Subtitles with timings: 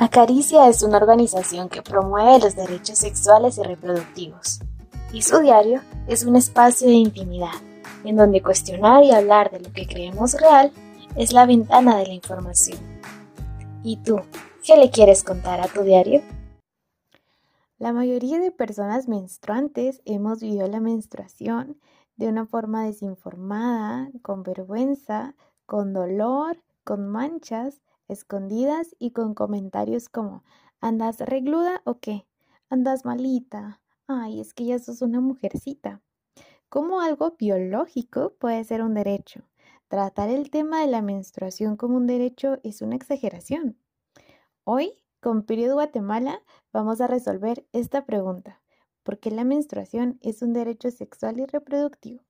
[0.00, 4.60] Acaricia es una organización que promueve los derechos sexuales y reproductivos,
[5.12, 7.60] y su diario es un espacio de intimidad,
[8.04, 10.70] en donde cuestionar y hablar de lo que creemos real
[11.16, 12.78] es la ventana de la información.
[13.82, 14.20] ¿Y tú,
[14.62, 16.22] qué le quieres contar a tu diario?
[17.78, 21.76] La mayoría de personas menstruantes hemos vivido la menstruación
[22.14, 25.34] de una forma desinformada, con vergüenza,
[25.66, 30.42] con dolor, con manchas, escondidas y con comentarios como
[30.80, 32.26] ¿andas regluda o qué?
[32.70, 33.80] ¿Andas malita?
[34.06, 36.02] Ay, es que ya sos una mujercita.
[36.68, 39.44] ¿Cómo algo biológico puede ser un derecho?
[39.88, 43.78] Tratar el tema de la menstruación como un derecho es una exageración.
[44.64, 48.60] Hoy, con Period Guatemala, vamos a resolver esta pregunta.
[49.02, 52.27] ¿Por qué la menstruación es un derecho sexual y reproductivo?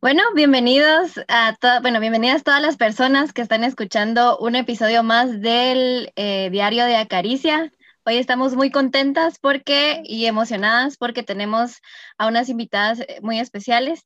[0.00, 6.12] Bueno, bienvenidos a bueno, bienvenidas todas las personas que están escuchando un episodio más del
[6.16, 7.72] eh, Diario de Acaricia.
[8.04, 11.80] Hoy estamos muy contentas porque y emocionadas porque tenemos
[12.18, 14.02] a unas invitadas eh, muy especiales.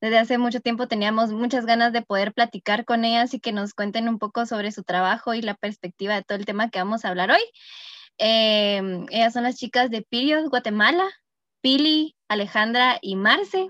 [0.00, 3.74] Desde hace mucho tiempo teníamos muchas ganas de poder platicar con ellas y que nos
[3.74, 7.04] cuenten un poco sobre su trabajo y la perspectiva de todo el tema que vamos
[7.04, 7.42] a hablar hoy.
[8.18, 11.06] Em, ellas son las chicas de Pirios, Guatemala,
[11.60, 13.68] Pili, Alejandra y Marce.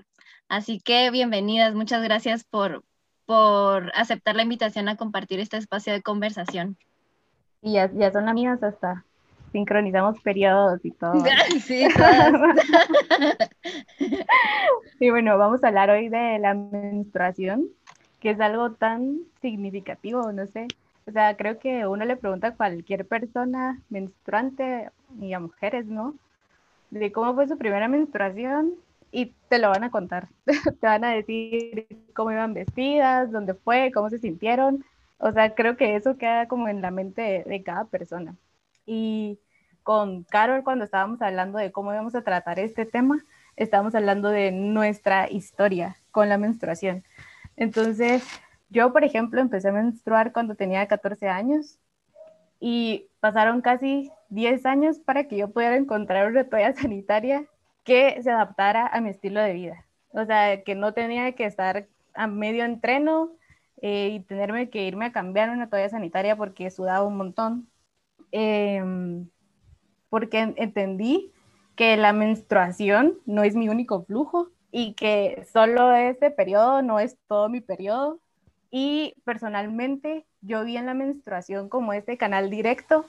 [0.49, 2.85] Así que bienvenidas, muchas gracias por,
[3.25, 6.77] por aceptar la invitación a compartir este espacio de conversación.
[7.61, 9.03] Y ya, ya son amigas hasta
[9.51, 11.13] sincronizamos periodos y todo.
[11.59, 11.85] Sí,
[14.99, 17.67] y bueno, vamos a hablar hoy de la menstruación,
[18.21, 20.67] que es algo tan significativo, no sé.
[21.07, 26.15] O sea, creo que uno le pregunta a cualquier persona menstruante y a mujeres, ¿no?
[26.89, 28.75] De cómo fue su primera menstruación
[29.17, 30.27] y te lo van a contar.
[30.45, 34.85] te van a decir cómo iban vestidas, dónde fue, cómo se sintieron.
[35.17, 38.35] O sea, creo que eso queda como en la mente de, cada persona.
[38.85, 39.39] Y
[39.81, 44.51] con Carol, cuando estábamos hablando de cómo íbamos a tratar este tema, estábamos hablando de
[44.51, 47.03] nuestra historia con la menstruación.
[47.55, 48.23] Entonces,
[48.69, 51.79] yo, por ejemplo, empecé a menstruar cuando tenía 14 años
[52.59, 57.47] y pasaron casi 10 años para que yo pudiera encontrar una toalla sanitaria
[57.87, 59.85] que se adaptara a mi estilo de vida.
[60.11, 63.31] O sea, que no tenía que estar a medio entreno
[63.81, 67.69] eh, y tenerme que irme a cambiar una toalla sanitaria porque sudaba un montón.
[68.33, 69.29] Em,
[70.09, 71.31] porque entendí
[71.77, 77.17] que la menstruación no es mi único flujo y que solo ese periodo no es
[77.29, 78.19] todo mi periodo.
[78.69, 83.05] Y personalmente yo vi en la menstruación como este canal directo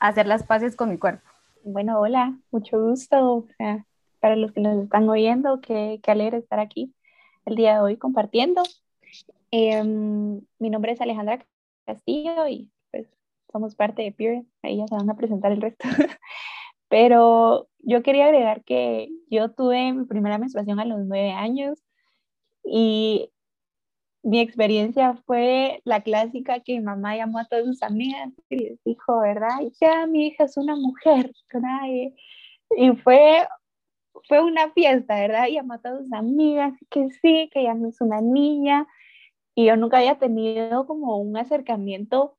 [0.00, 1.28] a hacer las paces con mi cuerpo.
[1.62, 3.46] Bueno, hola, mucho gusto
[4.20, 6.94] para los que nos están oyendo, qué, qué alegre estar aquí
[7.46, 8.62] el día de hoy compartiendo.
[9.50, 11.44] Em, mi nombre es Alejandra
[11.86, 13.08] Castillo y pues
[13.50, 15.88] somos parte de Peer, ahí ya se van a presentar el resto.
[16.88, 21.78] Pero yo quería agregar que yo tuve mi primera menstruación a los nueve años
[22.64, 23.30] y
[24.22, 28.84] mi experiencia fue la clásica que mi mamá llamó a todas sus amigas y les
[28.84, 29.60] dijo, ¿verdad?
[29.80, 32.12] Ya mi hija es una mujer, ¿verdad?
[32.76, 33.46] y fue
[34.28, 35.48] fue una fiesta, ¿verdad?
[35.48, 38.86] Y a a sus amigas, que sí, que ya no es una niña.
[39.54, 42.36] Y yo nunca había tenido como un acercamiento,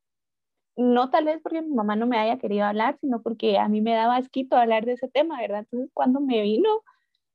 [0.78, 3.82] no tal vez porque mi mamá no me haya querido hablar, sino porque a mí
[3.82, 5.60] me daba asquito hablar de ese tema, ¿verdad?
[5.62, 6.70] Entonces cuando me vino,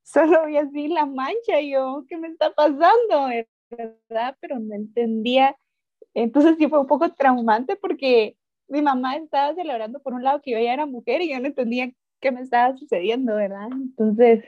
[0.03, 3.29] solo vi así la mancha y yo, ¿qué me está pasando?
[3.71, 4.37] ¿Verdad?
[4.41, 5.57] Pero no entendía.
[6.15, 8.37] Entonces sí fue un poco traumante porque
[8.69, 11.47] mi mamá estaba celebrando por un lado que yo ya era mujer y yo no
[11.49, 11.93] entendía
[12.25, 13.69] qué me estaba sucediendo, ¿verdad?
[13.71, 14.43] Entonces,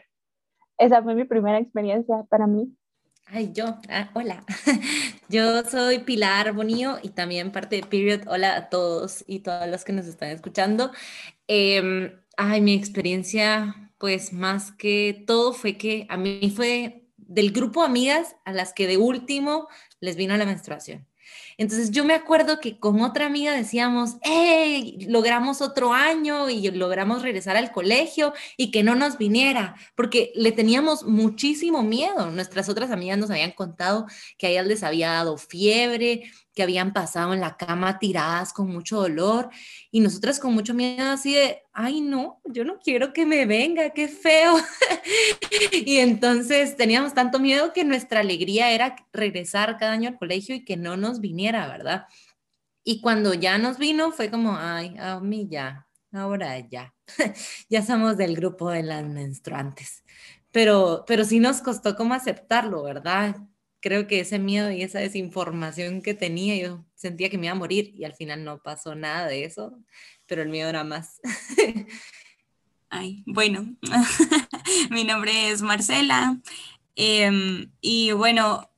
[0.79, 2.75] esa fue mi primera experiencia para mí.
[3.27, 4.43] Ay, yo, ah, hola.
[5.29, 8.29] Yo soy Pilar Bonillo y también parte de Period.
[8.29, 10.93] Hola a todos y todas las que nos están escuchando.
[11.49, 17.81] Em, ay, mi experiencia, pues más que todo fue que a mí fue del grupo
[17.81, 19.69] de amigas a las que de último
[20.01, 21.07] les vino la menstruación.
[21.59, 27.23] Entonces yo me acuerdo que con otra amiga decíamos, hey, logramos otro año y logramos
[27.23, 32.31] regresar al colegio y que no nos viniera, porque le teníamos muchísimo miedo.
[32.31, 34.07] Nuestras otras amigas nos habían contado
[34.37, 38.73] que a ellas les había dado fiebre, que habían pasado en la cama tiradas con
[38.73, 39.51] mucho dolor
[39.91, 43.91] y nosotras con mucho miedo así de, ay no, yo no quiero que me venga,
[43.91, 44.57] qué feo.
[45.73, 50.65] y entonces teníamos tanto miedo que nuestra alegría era regresar cada año al colegio y
[50.65, 52.07] que no nos viniera, ¿verdad?
[52.83, 56.95] Y cuando ya nos vino fue como, ay, a mí ya, ahora ya,
[57.69, 60.05] ya somos del grupo de las menstruantes.
[60.53, 63.37] Pero, pero sí nos costó como aceptarlo, ¿verdad?
[63.81, 67.59] Creo que ese miedo y esa desinformación que tenía, yo sentía que me iba a
[67.59, 69.79] morir y al final no pasó nada de eso,
[70.27, 71.21] pero el miedo era más.
[72.89, 73.77] Ay, bueno,
[74.91, 76.41] mi nombre es Marcela
[76.95, 78.71] em, y bueno,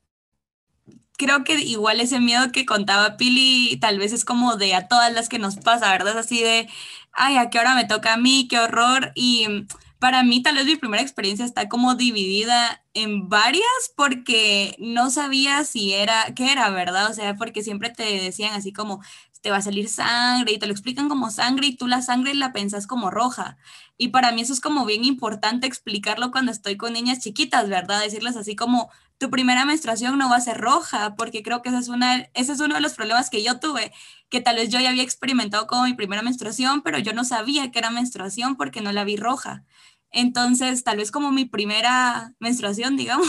[1.18, 5.12] creo que igual ese miedo que contaba Pili tal vez es como de a todas
[5.12, 6.16] las que nos pasa, ¿verdad?
[6.18, 6.68] Así de,
[7.12, 8.48] ay, ¿a qué hora me toca a mí?
[8.48, 9.12] ¡Qué horror!
[9.14, 9.66] Y
[9.98, 13.64] para mí tal vez mi primera experiencia está como dividida en varias
[13.96, 17.10] porque no sabía si era, qué era, ¿verdad?
[17.10, 19.00] O sea, porque siempre te decían así como,
[19.40, 22.34] te va a salir sangre y te lo explican como sangre y tú la sangre
[22.34, 23.56] la pensas como roja.
[23.96, 28.00] Y para mí eso es como bien importante explicarlo cuando estoy con niñas chiquitas, ¿verdad?
[28.00, 31.78] Decirles así como, tu primera menstruación no va a ser roja, porque creo que ese
[31.78, 33.92] es, una, ese es uno de los problemas que yo tuve,
[34.28, 37.70] que tal vez yo ya había experimentado como mi primera menstruación, pero yo no sabía
[37.70, 39.64] que era menstruación porque no la vi roja.
[40.10, 43.28] Entonces, tal vez como mi primera menstruación, digamos,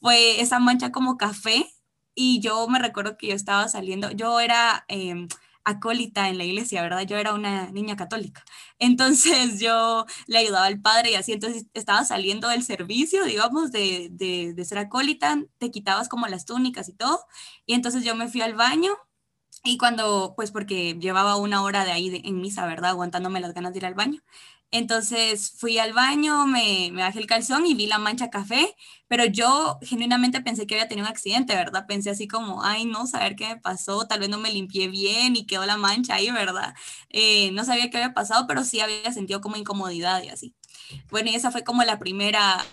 [0.00, 1.66] fue esa mancha como café
[2.14, 4.84] y yo me recuerdo que yo estaba saliendo, yo era...
[4.88, 5.28] Eh,
[5.64, 7.02] acólita en la iglesia, ¿verdad?
[7.02, 8.44] Yo era una niña católica.
[8.78, 14.08] Entonces yo le ayudaba al padre y así, entonces estaba saliendo del servicio, digamos, de,
[14.10, 17.20] de, ser acólita, te quitabas como las túnicas y todo.
[17.66, 18.92] Y entonces yo me fui al baño
[19.64, 22.90] y cuando, pues porque llevaba una hora de ahí en misa, ¿verdad?
[22.90, 24.22] Aguantándome las ganas de ir al baño.
[24.70, 28.74] Entonces fui al baño, me, bajé el calzón y vi la mancha café,
[29.06, 31.86] pero yo genuinamente pensé que había tenido un accidente, ¿verdad?
[31.86, 35.36] Pensé así como, ay, no, saber qué me pasó, tal vez no me limpié bien
[35.36, 36.74] y quedó la mancha ahí, ¿verdad?
[37.08, 40.54] Eh, no sabía qué había pasado, pero sí había sentido como incomodidad y así.
[41.10, 42.64] Bueno, y esa fue como la primera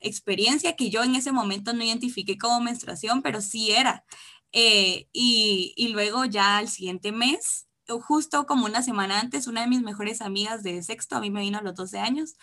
[0.00, 4.04] experiencia que yo en ese momento no identifiqué como menstruación, pero sí era.
[4.52, 9.66] Eh, y, y luego ya al siguiente mes justo como una semana antes, una de
[9.68, 12.36] mis mejores amigas de sexto, a mí me vino a los 12 años,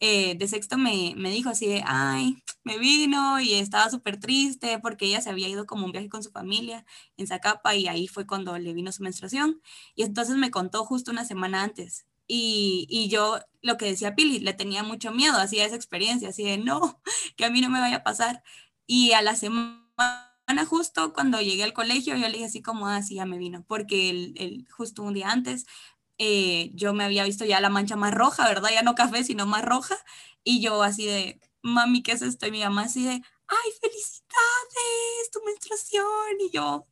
[0.00, 4.78] eh, de sexto me, me, dijo así de, ay, me vino y estaba súper triste
[4.78, 6.84] porque ella se había ido como un viaje con su familia
[7.16, 9.60] en Zacapa y ahí fue cuando le vino su menstruación.
[9.96, 12.06] Y entonces me contó justo una semana antes.
[12.28, 16.44] Y, y yo, lo que decía Pili, le tenía mucho miedo, hacía esa experiencia, así
[16.44, 17.00] de, no,
[17.36, 18.42] que a mí no me vaya a pasar.
[18.86, 20.27] Y a la semana
[20.66, 23.64] justo cuando llegué al colegio, yo le dije así como, así ah, ya me vino,
[23.66, 25.66] porque el, justo un día antes
[26.18, 28.70] eh, yo me había visto ya la mancha más roja, ¿verdad?
[28.72, 29.96] Ya no café, sino más roja.
[30.44, 32.46] Y yo así de, mami, ¿qué es esto?
[32.46, 36.06] Y mi mamá así de, ay, felicidades, tu menstruación.
[36.40, 36.86] Y yo,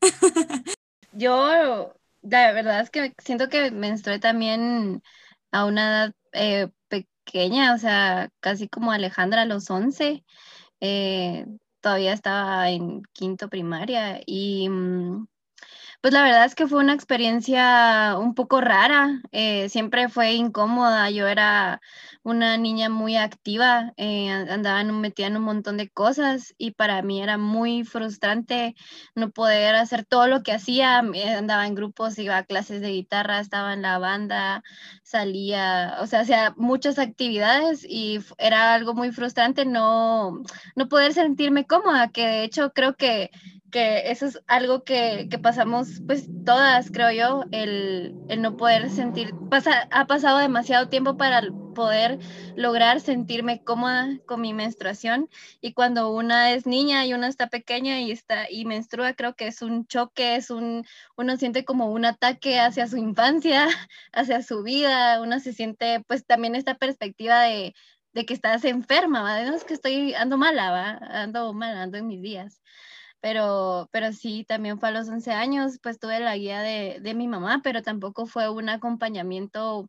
[1.12, 5.02] yo, la verdad es que siento que menstrué también
[5.52, 10.24] a una edad eh, pequeña, o sea, casi como Alejandra a los 11.
[10.80, 11.46] Eh,
[11.80, 15.26] todavía estaba en quinto primaria y mm,
[16.00, 21.10] pues la verdad es que fue una experiencia un poco rara, eh, siempre fue incómoda,
[21.10, 21.80] yo era
[22.22, 27.22] una niña muy activa, eh, andaba metida en un montón de cosas y para mí
[27.22, 28.74] era muy frustrante
[29.14, 33.40] no poder hacer todo lo que hacía, andaba en grupos, iba a clases de guitarra,
[33.40, 34.62] estaba en la banda,
[35.02, 40.42] salía, o sea, hacía muchas actividades y era algo muy frustrante no,
[40.76, 43.30] no poder sentirme cómoda, que de hecho creo que
[43.70, 48.90] que eso es algo que, que, pasamos pues todas, creo yo, el, el no poder
[48.90, 51.42] sentir, pasa, ha pasado demasiado tiempo para
[51.74, 52.18] poder
[52.56, 55.28] lograr sentirme cómoda con mi menstruación
[55.60, 59.46] y cuando una es niña y una está pequeña y está y menstrua, creo que
[59.46, 60.84] es un choque, es un,
[61.16, 63.66] uno siente como un ataque hacia su infancia,
[64.12, 67.74] hacia su vida, uno se siente pues también esta perspectiva de,
[68.12, 69.40] de que estás enferma, ¿va?
[69.40, 70.90] es que estoy, ando mala, ¿va?
[71.22, 72.60] ando mal, ando en mis días
[73.20, 77.14] pero, pero sí, también fue a los 11 años, pues tuve la guía de, de
[77.14, 79.88] mi mamá, pero tampoco fue un acompañamiento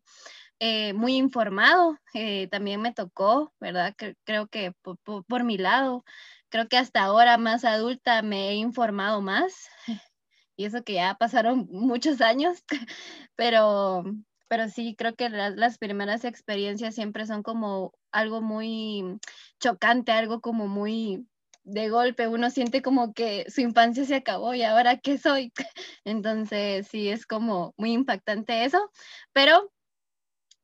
[0.63, 3.95] eh, muy informado, eh, también me tocó, ¿verdad?
[4.23, 6.05] creo que por, por, mi lado,
[6.49, 9.69] creo que hasta ahora más adulta me he informado más,
[10.55, 12.63] y eso que ya pasaron muchos años,
[13.35, 14.03] pero,
[14.49, 19.19] pero sí, creo que las, las primeras experiencias siempre son como algo muy
[19.59, 21.25] chocante, algo como muy
[21.63, 25.51] de golpe uno siente como que su infancia se acabó y ahora qué soy.
[26.05, 28.91] Entonces sí es como muy impactante eso,
[29.33, 29.71] pero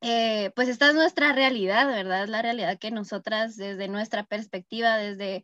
[0.02, 2.24] eh, pues esta es nuestra realidad, ¿verdad?
[2.24, 5.44] Es la realidad que nosotras desde nuestra perspectiva, desde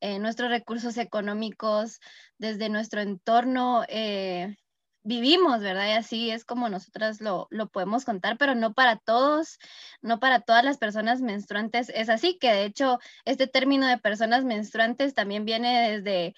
[0.00, 2.00] eh, nuestros recursos económicos,
[2.38, 4.56] desde nuestro entorno, eh,
[5.04, 5.86] vivimos, ¿verdad?
[5.88, 9.58] Y así es como nosotras lo, lo, podemos contar, pero no para todos,
[10.02, 14.44] no para todas las personas menstruantes es así, que de hecho este término de personas
[14.44, 16.34] menstruantes también viene desde,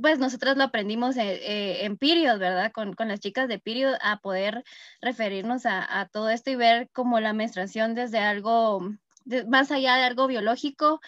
[0.00, 2.72] pues nosotras lo aprendimos en, eh, en Period, ¿verdad?
[2.72, 4.64] Con, con, las chicas de Period a poder
[5.02, 8.80] referirnos a, a todo esto y ver como la menstruación desde algo,
[9.46, 11.00] más allá de algo biológico,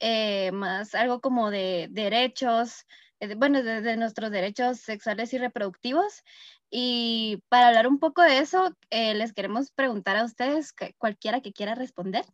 [0.00, 2.86] eh, más algo como de derechos, eh,
[3.36, 6.22] bueno, de, nuestros derechos sexuales y reproductivos.
[6.70, 11.52] Y para hablar un poco de eso, eh, les queremos preguntar a ustedes, cualquiera que
[11.52, 12.24] quiera responder,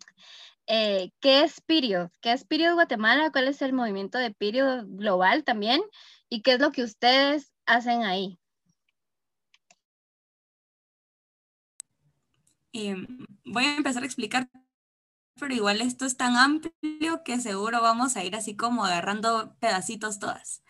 [0.67, 2.11] eh, ¿qué es Period?
[2.21, 3.31] ¿Qué es Period Guatemala?
[3.31, 5.81] ¿Cuál es el movimiento de Period global también?
[6.29, 8.39] ¿Y qué es lo que ustedes hacen ahí?
[12.73, 13.07] Em,
[13.45, 14.51] voy a empezar a explicar,
[15.39, 20.19] pero igual esto es tan amplio que seguro vamos a ir así como agarrando pedacitos
[20.19, 20.63] todas.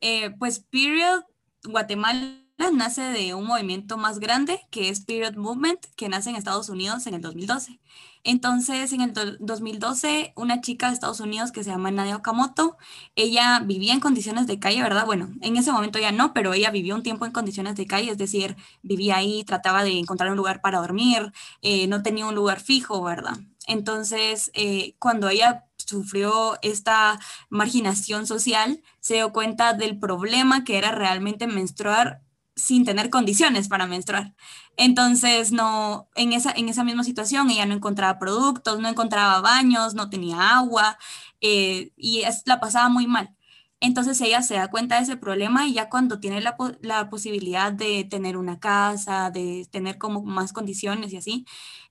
[0.00, 1.24] Eh, pues Period
[1.64, 2.43] Guatemala
[2.74, 7.06] nace de un movimiento más grande que es Period Movement, que nace en Estados Unidos
[7.06, 7.80] en el 2012.
[8.24, 12.78] Entonces, en el 2012, una chica de Estados Unidos que se llama Nadia Okamoto,
[13.16, 15.04] ella vivía en condiciones de calle, ¿verdad?
[15.04, 18.10] Bueno, en ese momento ya no, pero ella vivió un tiempo en condiciones de calle,
[18.10, 22.34] es decir, vivía ahí, trataba de encontrar un lugar para dormir, eh, no tenía un
[22.34, 23.36] lugar fijo, ¿verdad?
[23.66, 27.18] Entonces, eh, cuando ella sufrió esta
[27.50, 32.22] marginación social, se dio cuenta del problema que era realmente menstruar
[32.56, 34.34] sin tener condiciones para menstruar.
[34.76, 39.94] Entonces, no, en esa, en esa misma situación, ella no encontraba productos, no encontraba baños,
[39.94, 40.98] no tenía agua
[41.40, 43.34] eh, y es, la pasaba muy mal.
[43.80, 47.72] Entonces ella se da cuenta de ese problema y ya cuando tiene la, la posibilidad
[47.72, 51.46] de tener una casa, de tener como más condiciones y así,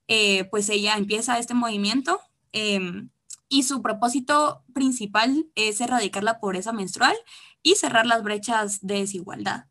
[0.07, 2.19] eh, pues ella empieza este movimiento
[2.51, 3.09] em,
[3.49, 7.15] y su propósito principal es erradicar la pobreza menstrual
[7.61, 9.65] y cerrar las brechas de desigualdad.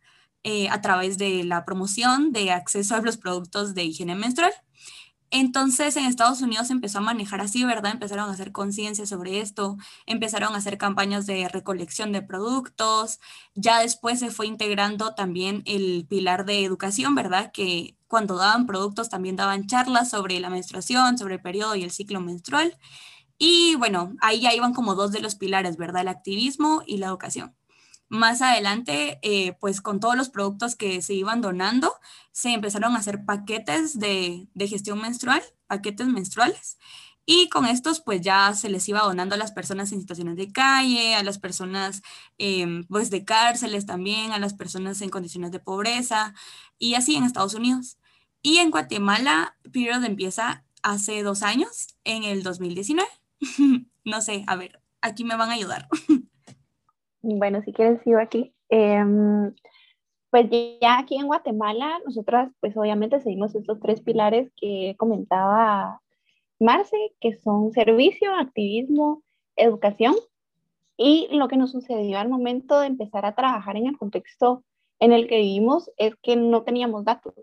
[0.45, 4.53] Eh, a través de la promoción de acceso a los productos de higiene menstrual.
[5.31, 7.93] Entonces en Estados Unidos empezó a manejar así, ¿verdad?
[7.93, 13.21] Empezaron a hacer conciencia sobre esto, empezaron a hacer campañas de recolección de productos,
[13.55, 17.53] ya después se fue integrando también el pilar de educación, ¿verdad?
[17.53, 21.93] Que cuando daban productos también daban charlas sobre la menstruación, sobre el periodo y el
[21.93, 22.77] ciclo menstrual.
[23.39, 26.03] Y bueno, ahí ya iban como dos de los pilares, ¿verdad?
[26.03, 27.55] El activismo y la educación.
[28.12, 31.95] Más adelante, eh, pues con todos los productos que se iban donando,
[32.31, 36.76] se empezaron a hacer paquetes de, gestión menstrual, paquetes menstruales.
[37.25, 40.52] Y con estos, pues ya se les iba donando a las personas en situaciones de
[40.52, 42.02] calle, a las personas
[42.37, 46.35] em, pues de cárceles también, a las personas en condiciones de pobreza,
[46.78, 47.97] y así en Estados Unidos.
[48.42, 53.09] Y en Guatemala, Period empieza hace dos años, en el 2019.
[54.04, 55.88] no sé, a ver, aquí me van a ayudar.
[57.23, 58.52] Bueno, si quieres sigo aquí.
[58.69, 59.55] Em,
[60.31, 60.49] pues
[60.81, 66.00] ya aquí en Guatemala, nosotras pues obviamente seguimos estos tres pilares que comentaba
[66.59, 69.23] Marce, que son servicio, activismo,
[69.57, 70.14] educación.
[70.97, 74.64] Y lo que nos sucedió al momento de empezar a trabajar en el contexto
[75.00, 77.35] en el que vivimos es que no teníamos datos.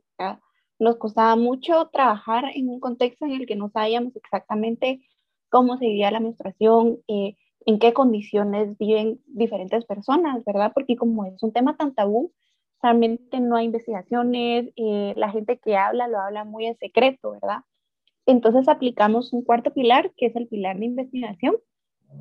[0.80, 5.02] Nos costaba mucho trabajar en un contexto en el que no sabíamos exactamente
[5.50, 7.36] cómo se vivía la menstruación, eh,
[7.70, 10.72] en qué condiciones viven diferentes personas, ¿verdad?
[10.74, 12.34] Porque como es un tema tan tabú,
[12.82, 17.60] realmente no hay investigaciones, eh, la gente que habla lo habla muy en secreto, ¿verdad?
[18.26, 21.58] Entonces aplicamos un cuarto pilar, que es el pilar de investigación,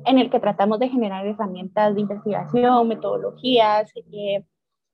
[0.05, 4.45] en el que tratamos de generar herramientas de investigación, metodologías, eh,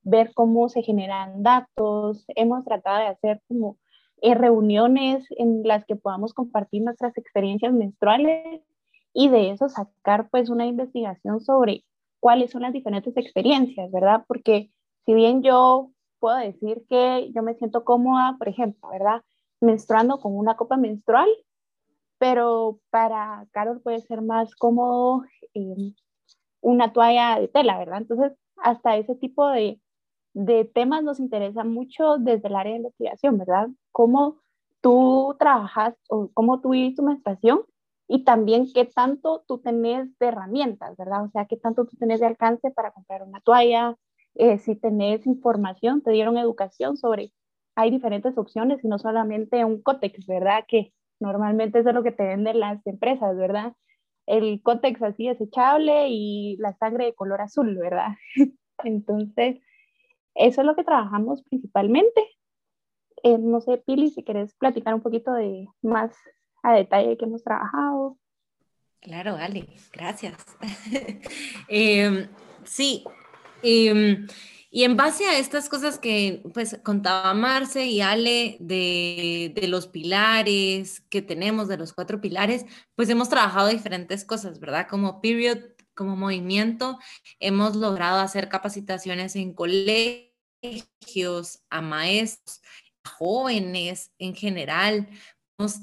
[0.04, 2.24] ver cómo se generan datos.
[2.30, 3.78] Hemos tratado de hacer como
[4.22, 8.62] eh, reuniones en las que podamos compartir nuestras experiencias menstruales
[9.16, 11.86] y de eso sacar pues una investigación sobre
[12.20, 14.26] cuáles son las diferentes experiencias, ¿verdad?
[14.28, 14.70] Porque
[15.06, 19.24] si bien yo puedo decir que yo me siento cómoda, por ejemplo, ¿verdad?
[19.62, 21.30] Menstruando con una copa menstrual,
[22.18, 25.96] pero para Carol puede ser más cómodo em,
[26.60, 28.00] una toalla de tela, ¿verdad?
[28.00, 29.80] Entonces, hasta ese tipo de,
[30.34, 33.70] de temas nos interesa mucho desde el área de investigación, ¿verdad?
[33.94, 34.42] Cómo
[34.82, 37.62] tú trabajas o cómo tú vives tu menstruación
[38.08, 41.26] y también qué tanto tú tenés de herramientas, ¿verdad?
[41.26, 43.96] O sea, qué tanto tú tenés de alcance para comprar una toalla,
[44.36, 47.32] eh, si tenés información, te dieron educación sobre,
[47.76, 50.66] hay diferentes opciones y no solamente un cótex, ¿verdad?
[50.68, 53.74] Que normalmente es de lo que te venden las empresas, ¿verdad?
[54.28, 58.10] El cótex así desechable y la sangre de color azul, ¿verdad?
[58.84, 59.60] Entonces,
[60.36, 62.22] eso es lo que trabajamos principalmente.
[63.24, 66.16] Eh, no sé, Pili, si querés platicar un poquito de más
[66.66, 68.18] a detalle que hemos trabajado.
[69.02, 70.34] Claro, Ale, gracias.
[71.68, 72.28] Em,
[72.64, 73.04] sí,
[73.62, 74.28] em,
[74.72, 79.88] y en base a estas cosas que pues contaba Marce y Ale de, de, los
[79.88, 84.88] pilares que tenemos, de los cuatro pilares, pues hemos trabajado diferentes cosas, ¿verdad?
[84.90, 85.60] Como period,
[85.96, 87.00] como movimiento,
[87.40, 90.32] hemos logrado hacer capacitaciones en colegios,
[91.70, 92.62] a maestros,
[93.06, 95.08] jóvenes en general,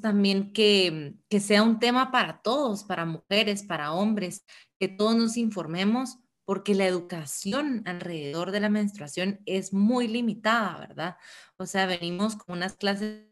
[0.00, 4.44] también que, que sea un tema para todos, para mujeres, para hombres,
[4.78, 11.16] que todos nos informemos porque la educación alrededor de la menstruación es muy limitada, ¿verdad?
[11.56, 13.26] O sea, venimos con unas clases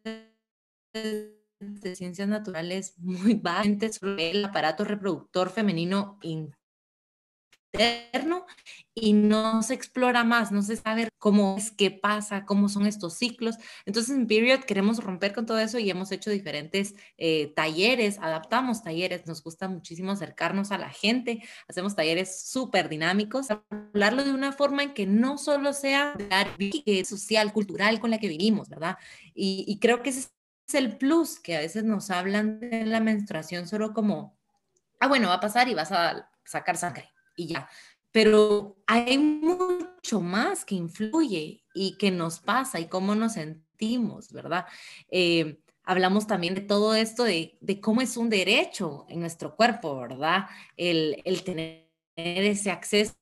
[0.94, 6.18] de ciencias naturales muy básicas sobre el aparato reproductor femenino
[7.73, 8.47] interno
[8.95, 13.15] y no se explora más, no se sabe cómo es, qué pasa, cómo son estos
[13.15, 13.57] ciclos.
[13.87, 18.83] Entonces en Period queremos romper con todo eso y hemos hecho diferentes eh, talleres, adaptamos
[18.83, 24.53] talleres, nos gusta muchísimo acercarnos a la gente, hacemos talleres súper dinámicos, hablarlo de una
[24.53, 26.15] forma en que no solo sea
[27.05, 28.99] social, cultural con la que vivimos, ¿verdad?
[29.35, 30.29] Y, y creo que ese
[30.69, 34.37] es el plus, que a veces nos hablan de la menstruación solo como,
[34.99, 37.68] ah, bueno, va a pasar y vas a sacar sangre y ya.
[38.12, 44.66] Pero hay mucho más que influye y que nos pasa y cómo nos sentimos, ¿verdad?
[45.11, 50.47] Eh, hablamos también de todo esto, de, cómo es un derecho en nuestro cuerpo, ¿verdad?
[50.76, 53.14] El, tener ese acceso.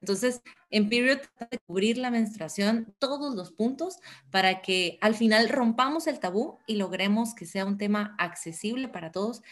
[0.00, 3.98] Entonces, en Period de cubrir la menstruación, todos los puntos,
[4.30, 9.12] para que al final rompamos el tabú y logremos que sea un tema accesible para
[9.12, 9.42] todos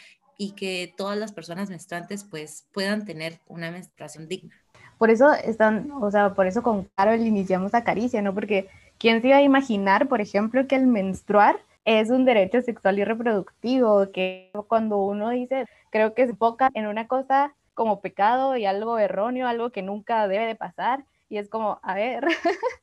[0.41, 4.57] y que todas las personas menstruantes pues puedan tener una menstruación digna.
[4.97, 8.33] Por eso están, o sea, por eso con Carol iniciamos Acaricia, ¿no?
[8.33, 8.67] Porque
[8.97, 13.05] ¿quién se iba a imaginar, por ejemplo, que el menstruar es un derecho sexual y
[13.05, 14.11] reproductivo?
[14.13, 18.99] Que cuando uno dice, creo que se enfoca en una cosa como pecado y algo
[18.99, 22.25] erróneo, algo que nunca debe de pasar, y es como, a ver,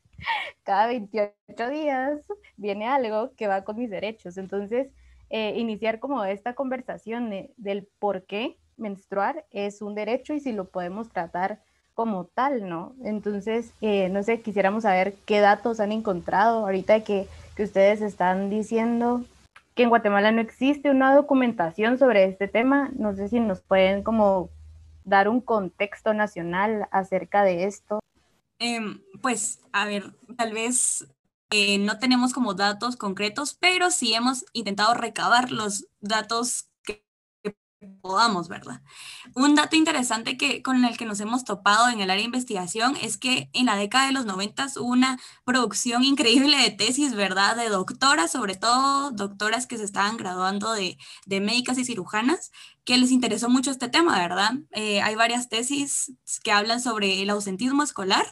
[0.64, 1.34] cada 28
[1.72, 2.22] días
[2.56, 4.38] viene algo que va con mis derechos.
[4.38, 4.90] Entonces,
[5.29, 10.69] eh, iniciar como esta conversación del por qué menstruar es un derecho y si lo
[10.69, 11.60] podemos tratar
[11.93, 12.93] como tal, ¿no?
[13.03, 18.51] Entonces, eh, no sé, quisiéramos saber qué datos han encontrado ahorita que, que ustedes están
[18.51, 19.25] diciendo
[19.74, 22.91] que en Guatemala no existe una documentación sobre este tema.
[22.96, 24.50] No sé si nos pueden como
[25.05, 28.00] dar un contexto nacional acerca de esto.
[28.60, 30.03] Em, pues, a ver,
[30.36, 31.07] tal vez
[31.51, 37.05] eh, no tenemos como datos concretos, pero sí hemos intentado recabar los datos que,
[38.01, 38.81] podamos, ¿verdad?
[39.36, 42.98] Un dato interesante que, con el que nos hemos topado en el área de investigación
[43.01, 47.55] es que en la década de los 90 hubo una producción increíble de tesis, ¿verdad?
[47.55, 52.51] De doctoras, sobre todo doctoras que se estaban graduando de, de médicas y cirujanas,
[52.83, 54.53] que les interesó mucho este tema, ¿verdad?
[54.72, 58.27] Eh, hay varias tesis que hablan sobre el ausentismo escolar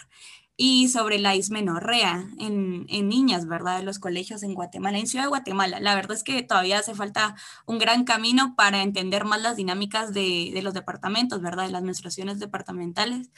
[0.58, 3.78] y sobre la ismenorrea en, en, niñas, ¿verdad?
[3.78, 5.80] De los colegios en Guatemala, en Ciudad de Guatemala.
[5.82, 10.14] La verdad es que todavía hace falta un gran camino para entender más las dinámicas
[10.14, 11.66] de, de los departamentos, ¿verdad?
[11.66, 13.32] De las menstruaciones departamentales.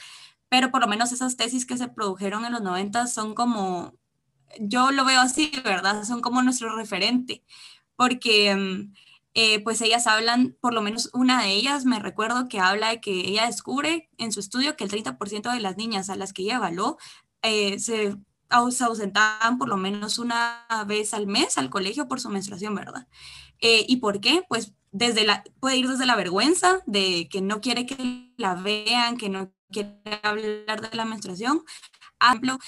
[0.48, 3.94] Pero por lo menos esas tesis que se produjeron en los 90 son como,
[4.60, 6.04] yo lo veo así, ¿verdad?
[6.04, 7.44] Son como nuestro referente,
[7.96, 8.88] porque...
[9.34, 13.00] Eh, pues ellas hablan, por lo menos una de ellas, me recuerdo que habla de
[13.00, 16.42] que ella descubre en su estudio que el 30% de las niñas a las que
[16.42, 16.98] ella evaluó
[17.42, 18.16] eh, se,
[18.50, 23.06] ausentaban por lo menos una vez al mes al colegio por su menstruación, ¿verdad?
[23.60, 24.42] Eh, ¿Y por qué?
[24.48, 29.18] Pues desde la, puede ir desde la vergüenza de que no quiere que la vean,
[29.18, 31.62] que no quiere hablar de la menstruación,
[32.20, 32.58] ejemplo,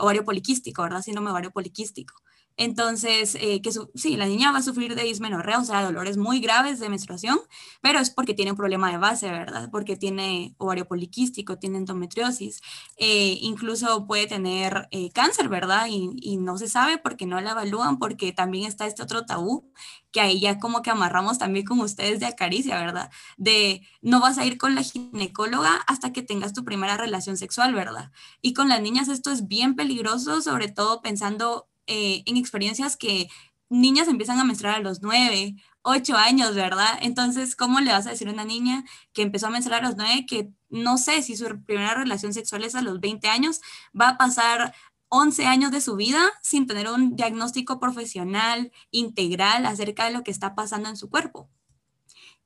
[0.00, 1.02] ovario poliquístico, ¿verdad?
[1.02, 2.14] Síndrome ovario poliquístico.
[2.62, 6.38] Entonces, eh, que sí, la niña va a sufrir de dismenorrea, o sea, dolores muy
[6.38, 7.40] graves de menstruación,
[7.80, 9.68] pero es porque tiene un problema de base, ¿verdad?
[9.72, 12.60] Porque tiene ovario poliquístico, tiene endometriosis,
[12.98, 15.88] eh, incluso puede tener eh, cáncer, ¿verdad?
[15.90, 19.72] Y, y, no se sabe porque no la evalúan, porque también está este otro tabú
[20.12, 23.10] que ahí ya como que amarramos también con ustedes de acaricia, ¿verdad?
[23.38, 27.74] De no vas a ir con la ginecóloga hasta que tengas tu primera relación sexual,
[27.74, 28.12] ¿verdad?
[28.40, 33.28] Y con las niñas esto es bien peligroso, sobre todo pensando eh, en experiencias que
[33.68, 36.98] niñas empiezan a menstruar a los 9, 8 años, ¿verdad?
[37.00, 39.96] Entonces, ¿cómo le vas a decir a una niña que empezó a menstruar a los
[39.96, 43.60] 9 que no sé si su primera relación sexual es a los 20 años,
[43.98, 44.74] va a pasar
[45.08, 50.30] 11 años de su vida sin tener un diagnóstico profesional integral acerca de lo que
[50.30, 51.50] está pasando en su cuerpo?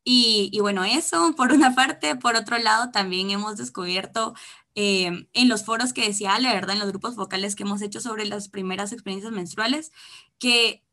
[0.09, 2.15] Y, bueno, eso por una parte.
[2.15, 4.35] Por otro lado, también hemos descubierto
[4.77, 6.75] eh, en los foros que decía Ale, ¿verdad?
[6.75, 9.91] En los grupos vocales que hemos hecho sobre las primeras experiencias menstruales,
[10.39, 10.85] que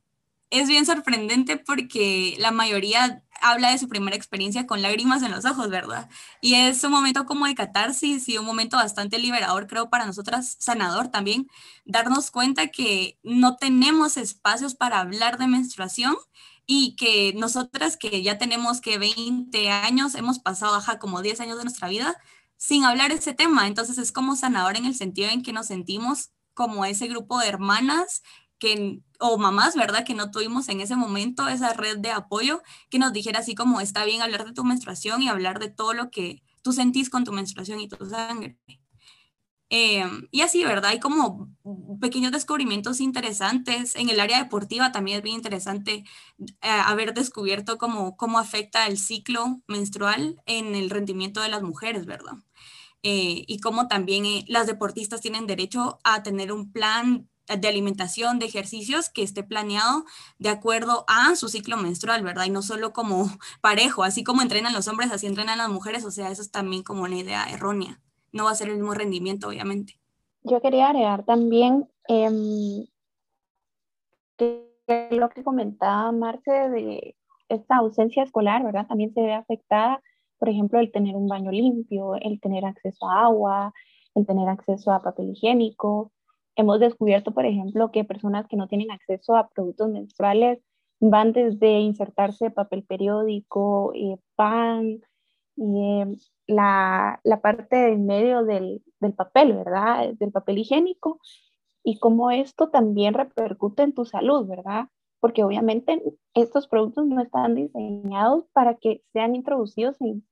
[0.49, 5.45] es bien sorprendente porque la mayoría habla de su primera experiencia con lágrimas en los
[5.45, 6.09] ojos, ¿verdad?
[6.41, 10.55] Y es un momento como de catarsis y un momento bastante liberador, creo, para nosotras,
[10.59, 11.47] sanador también,
[11.85, 16.15] darnos cuenta que no tenemos espacios para hablar de menstruación
[16.65, 21.57] y que nosotras que ya tenemos que 20 años, hemos pasado, ajá, como 10 años
[21.57, 22.15] de nuestra vida,
[22.63, 23.67] sin hablar ese tema.
[23.67, 27.49] Entonces es como sanador en el sentido en que nos sentimos como ese grupo de
[27.49, 28.21] hermanas
[28.57, 30.05] que, o mamás, ¿verdad?
[30.05, 33.81] Que no tuvimos en ese momento esa red de apoyo que nos dijera así como
[33.81, 37.25] está bien hablar de tu menstruación y hablar de todo lo que tú sentís con
[37.25, 38.57] tu menstruación y tu sangre.
[39.75, 40.91] Eh, y así, ¿verdad?
[40.91, 41.49] Hay como
[41.99, 43.95] pequeños descubrimientos interesantes.
[43.95, 46.03] En el área deportiva también es bien interesante
[46.61, 52.05] eh, haber descubierto cómo, cómo afecta el ciclo menstrual en el rendimiento de las mujeres,
[52.05, 52.33] ¿verdad?
[53.01, 58.45] Eh, y cómo también las deportistas tienen derecho a tener un plan de alimentación, de
[58.45, 60.05] ejercicios que esté planeado
[60.37, 62.45] de acuerdo a su ciclo menstrual, ¿verdad?
[62.45, 66.11] Y no solo como parejo, así como entrenan los hombres, así entrenan las mujeres, o
[66.11, 68.02] sea, eso es también como una idea errónea
[68.33, 69.93] no va a ser el mismo rendimiento, obviamente.
[70.41, 72.89] Yo quería agregar también que
[75.11, 77.15] lo que comentaba Marce de
[77.47, 78.87] esta ausencia escolar, ¿verdad?
[78.87, 80.01] También se ve afectada,
[80.37, 83.73] por ejemplo, el tener un baño limpio, el tener acceso a agua,
[84.15, 86.11] el tener acceso a papel higiénico.
[86.55, 90.59] Hemos descubierto, por ejemplo, que personas que no tienen acceso a productos menstruales
[90.99, 95.01] van desde insertarse papel periódico, eh, pan,
[95.57, 100.13] eh, la, la, parte del medio del, del, papel, ¿verdad?
[100.13, 101.19] Del papel higiénico
[101.83, 104.87] y cómo esto también repercute en tu salud, ¿verdad?
[105.19, 106.01] Porque obviamente
[106.33, 110.25] estos productos no están diseñados para que sean introducidos en,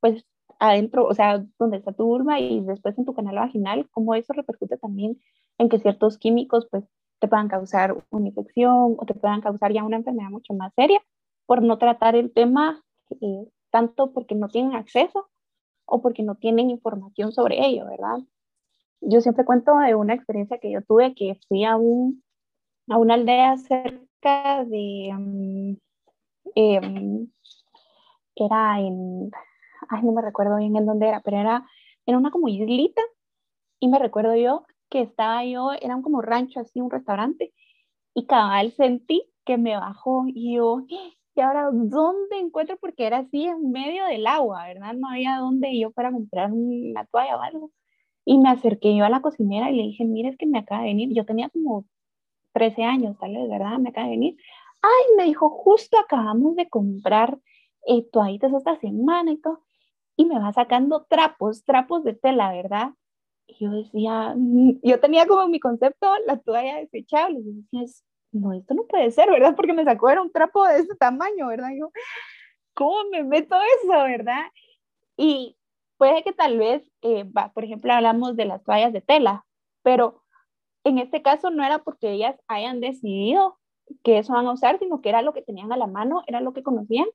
[0.00, 0.26] pues,
[0.58, 4.32] adentro, o sea, donde está tu vulva y después en tu canal vaginal, cómo eso
[4.32, 5.20] repercute también
[5.58, 6.84] en que ciertos químicos, pues,
[7.18, 11.00] te puedan causar una infección o te puedan causar ya una enfermedad mucho más seria
[11.46, 12.82] por no tratar el tema
[13.20, 15.28] eh, tanto porque no tienen acceso
[15.84, 18.20] o porque no tienen información sobre ello, ¿verdad?
[19.02, 22.24] Yo siempre cuento de una experiencia que yo tuve que fui a, un,
[22.88, 25.76] a una aldea cerca de, mm,
[26.54, 27.28] em,
[28.34, 29.30] era en,
[29.90, 31.66] ay, no me recuerdo bien en dónde era, pero era,
[32.06, 33.02] era una como islita
[33.78, 37.52] y me recuerdo yo que estaba yo, era como rancho así, un restaurante,
[38.14, 40.86] y cabal sentí que me bajó y yo,
[41.36, 42.78] y ahora, ¿dónde encuentro?
[42.78, 44.94] Porque era así en medio del agua, ¿verdad?
[44.94, 47.70] No había dónde yo para comprar una toalla o algo.
[48.24, 50.82] Y me acerqué yo a la cocinera y le dije, mire, es que me acaba
[50.82, 51.10] de venir.
[51.14, 51.84] Yo tenía como
[52.52, 53.78] 13 años, tal vez, ¿verdad?
[53.78, 54.36] Me acaba de venir.
[54.82, 57.38] Ay, me dijo, justo acabamos de comprar
[57.86, 59.62] eh, toallitas esta semana y todo.
[60.16, 62.90] Y me va sacando trapos, trapos de tela, ¿verdad?
[63.46, 67.40] Y yo decía, mm", yo tenía como mi concepto la toalla desechable.
[67.40, 67.82] Y yo decía,
[68.40, 69.54] no, esto no puede ser, ¿verdad?
[69.56, 71.70] Porque me sacó un trapo de ese tamaño, ¿verdad?
[71.78, 71.90] yo,
[72.74, 74.44] ¿cómo me meto eso, verdad?
[75.16, 75.56] Y
[75.96, 79.44] puede que tal vez, eh, por ejemplo, hablamos de las toallas de tela,
[79.82, 80.22] pero
[80.84, 83.58] en este caso no era porque ellas hayan decidido
[84.02, 86.40] que eso van a usar, sino que era lo que tenían a la mano, era
[86.40, 87.06] lo que conocían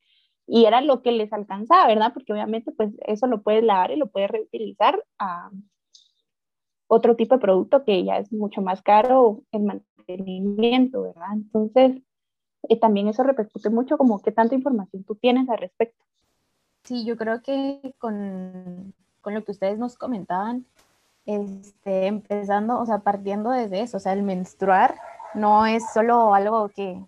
[0.48, 2.14] y era lo que les alcanzaba, ¿verdad?
[2.14, 5.50] Porque obviamente pues eso lo puedes lavar y lo puedes reutilizar a
[6.88, 11.34] otro tipo de producto que ya es mucho más caro el mantenimiento, ¿verdad?
[11.34, 12.02] Entonces,
[12.70, 16.04] eh, también eso repercute mucho como qué tanta información tú tienes al respecto.
[16.84, 20.66] Sí, yo creo que con, con lo que ustedes nos comentaban,
[21.26, 24.96] este, empezando, o sea, partiendo desde eso, o sea, el menstruar
[25.34, 27.00] no es solo algo que,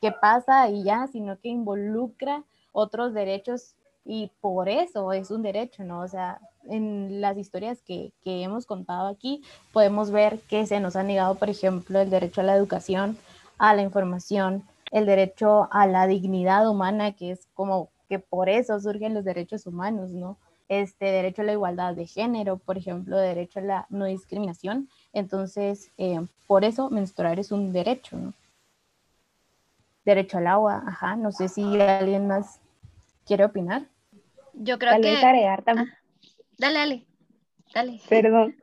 [0.00, 5.84] que pasa y ya, sino que involucra otros derechos y por eso es un derecho,
[5.84, 6.00] ¿no?
[6.00, 10.96] O sea, en las historias que, que, hemos contado aquí, podemos ver que se nos
[10.96, 13.16] ha negado, por ejemplo, el derecho a la educación,
[13.58, 18.78] a la información, el derecho a la dignidad humana, que es como que por eso
[18.78, 20.36] surgen los derechos humanos, ¿no?
[20.68, 24.88] Este derecho a la igualdad de género, por ejemplo, derecho a la no discriminación.
[25.12, 28.34] Entonces, eh, por eso menstruar es un derecho, ¿no?
[30.04, 32.60] Derecho al agua, ajá, no sé si alguien más
[33.24, 33.86] quiere opinar.
[34.52, 35.16] Yo creo que...
[35.16, 35.88] agregar también.
[36.62, 37.06] Dale, dale,
[37.74, 38.00] dale.
[38.08, 38.54] Perdón.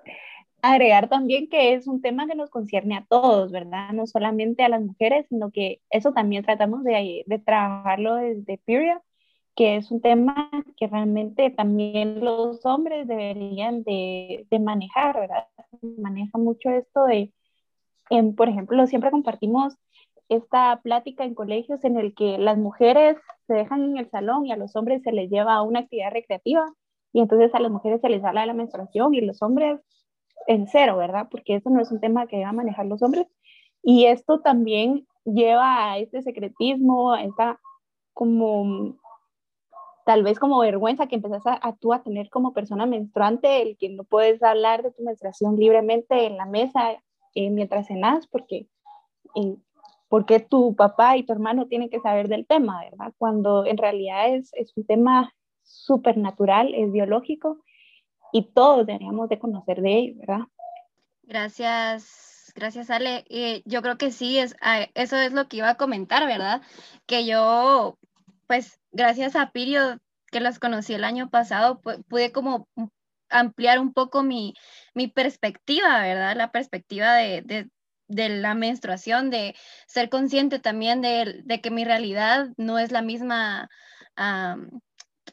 [0.61, 3.91] Agregar también que es un tema que nos concierne a todos, ¿verdad?
[3.91, 9.01] No solamente a las mujeres, sino que eso también tratamos de, de trabajarlo desde Period,
[9.53, 15.47] que es un tema que realmente también los hombres deberían de, de manejar, ¿verdad?
[15.97, 17.33] Maneja mucho esto de,
[18.37, 19.75] por ejemplo, siempre compartimos
[20.29, 24.53] esta plática en colegios en el que las mujeres se dejan en el salón y
[24.53, 26.65] a los hombres se les lleva a una actividad recreativa
[27.13, 29.79] y entonces a las mujeres se les habla de la menstruación y los hombres
[30.47, 31.27] en cero, ¿verdad?
[31.29, 33.27] Porque eso no es un tema que deban manejar los hombres.
[33.83, 37.59] Y esto también lleva a este secretismo, a esta
[38.13, 38.97] como
[40.05, 43.89] tal vez como vergüenza que empezás a, tú a tener como persona menstruante, el que
[43.89, 46.93] no puedes hablar de tu menstruación libremente en la mesa
[47.35, 48.67] eh, mientras cenas, porque,
[49.35, 49.55] eh,
[50.07, 53.13] porque tu papá y tu hermano tienen que saber del tema, ¿verdad?
[53.19, 55.31] Cuando en realidad es, es un tema
[55.69, 57.63] supernatural, es biológico
[58.31, 60.45] y todos deberíamos de conocer de ello, ¿verdad?
[61.23, 63.23] Gracias, gracias Ale.
[63.65, 64.55] yo creo que sí, es,
[64.95, 66.61] eso es lo que iba a comentar, ¿verdad?
[67.05, 67.97] Que yo,
[68.47, 69.99] pues gracias a Pirio,
[70.31, 72.67] que las conocí el año pasado, pude como
[73.29, 74.55] ampliar un poco mi,
[75.13, 76.35] perspectiva, ¿verdad?
[76.35, 77.69] La perspectiva de,
[78.07, 79.55] la menstruación, de
[79.87, 83.69] ser consciente también de, que mi realidad no es la misma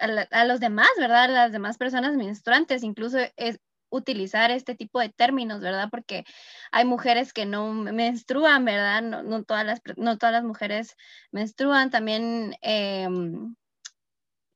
[0.01, 1.31] a, los demás, ¿verdad?
[1.31, 5.89] Las demás personas menstruantes, incluso es utilizar este tipo de términos, ¿verdad?
[5.91, 6.25] Porque
[6.73, 9.03] hay mujeres que no menstruan, ¿verdad?
[9.03, 10.97] No, todas, las, no todas las mujeres
[11.31, 11.91] menstruan.
[11.91, 13.55] También em,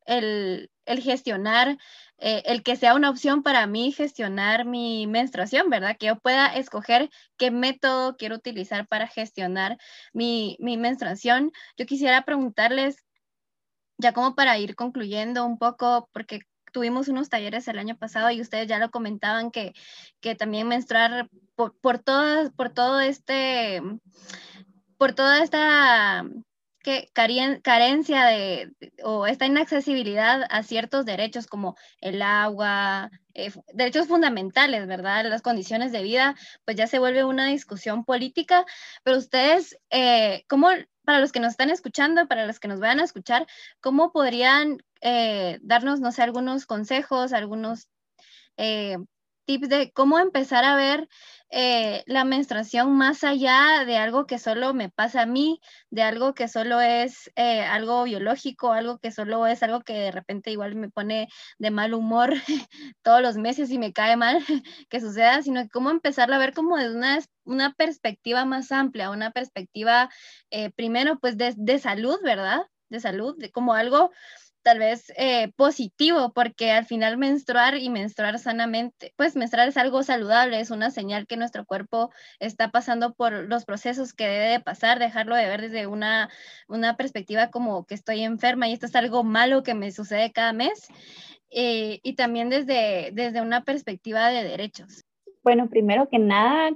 [0.07, 0.70] el,
[1.03, 1.79] gestionar,
[2.18, 5.96] eh, el que sea una opción para mí gestionar mi menstruación, ¿verdad?
[5.98, 9.79] Que yo pueda escoger qué método quiero utilizar para gestionar
[10.12, 11.53] mi, mi menstruación.
[11.76, 12.96] Yo quisiera preguntarles,
[14.00, 16.40] ya como para ir concluyendo un poco, porque
[16.72, 19.74] tuvimos unos talleres el año pasado y ustedes ya lo comentaban que,
[20.20, 23.82] que también menstruar por, por, todo, por todo este,
[24.96, 26.24] por toda esta
[26.82, 34.86] que carencia de, o esta inaccesibilidad a ciertos derechos como el agua, eh, derechos fundamentales,
[34.86, 35.26] ¿verdad?
[35.26, 38.64] Las condiciones de vida, pues ya se vuelve una discusión política,
[39.02, 40.68] pero ustedes, eh, ¿cómo,
[41.04, 43.46] para los que nos están escuchando, para los que nos vayan a escuchar,
[43.80, 47.88] cómo podrían eh, darnos, no sé, algunos consejos, algunos
[49.46, 51.08] tips de cómo empezar a ver
[51.50, 55.60] eh, la menstruación más allá de algo que solo me pasa a mí,
[55.90, 60.10] de algo que solo es eh, algo biológico, algo que solo es algo que de
[60.12, 62.34] repente igual me pone de mal humor
[63.02, 64.38] todos los meses y me cae mal
[64.88, 69.32] que suceda, sino cómo empezar a ver como desde una, una perspectiva más amplia, una
[69.32, 70.08] perspectiva
[70.50, 72.62] eh, primero pues de, de salud, ¿verdad?
[72.88, 74.10] De salud, de como algo
[74.62, 80.03] tal vez eh, positivo, porque al final menstruar y menstruar sanamente, pues menstruar es algo
[80.03, 84.61] saludable, es una señal que nuestro cuerpo está pasando por los procesos que debe de
[84.61, 86.31] pasar, dejarlo de ver desde una,
[86.68, 90.53] una perspectiva como que estoy enferma y esto es algo malo que me sucede cada
[90.53, 90.88] mes,
[91.51, 95.05] eh, y también desde, desde una perspectiva de derechos.
[95.42, 96.70] Bueno, primero que nada,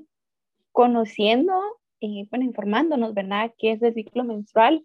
[0.72, 1.52] conociendo
[2.00, 4.84] y eh, bueno, informándonos, ¿verdad?, qué es el ciclo menstrual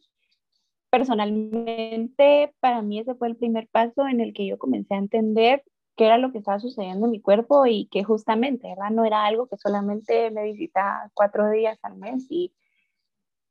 [0.89, 5.63] personalmente, para mí ese fue el primer paso en el que yo comencé a entender
[5.95, 8.91] qué era lo que estaba sucediendo en mi cuerpo y que justamente, ¿verdad?
[8.91, 12.53] No era algo que solamente me visitaba cuatro días al mes y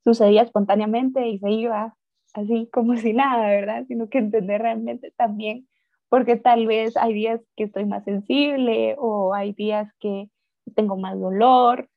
[0.04, 1.96] sucedía espontáneamente y se iba
[2.34, 3.84] así como si nada, ¿verdad?
[3.88, 5.68] Sino que entender realmente también
[6.08, 10.30] porque tal vez hay días que estoy más sensible o hay días que
[10.74, 11.88] tengo más dolor,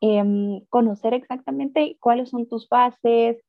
[0.00, 3.42] em, conocer exactamente cuáles son tus fases,